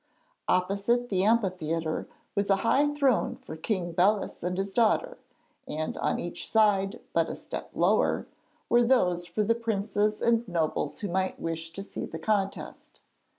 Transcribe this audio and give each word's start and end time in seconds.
Opposite 0.47 1.09
the 1.09 1.23
amphitheatre 1.23 2.07
was 2.33 2.49
a 2.49 2.55
high 2.65 2.91
throne 2.91 3.35
for 3.35 3.55
King 3.55 3.91
Belus 3.93 4.41
and 4.41 4.57
his 4.57 4.73
daughter, 4.73 5.19
and 5.67 5.95
on 5.99 6.17
each 6.19 6.49
side, 6.49 6.99
but 7.13 7.29
a 7.29 7.35
step 7.35 7.69
lower, 7.75 8.25
were 8.67 8.81
those 8.81 9.27
for 9.27 9.43
the 9.43 9.53
princes 9.53 10.19
and 10.19 10.47
nobles 10.47 11.01
who 11.01 11.07
might 11.07 11.39
wish 11.39 11.71
to 11.73 11.83
see 11.83 12.05
the 12.07 12.17
contest. 12.17 12.99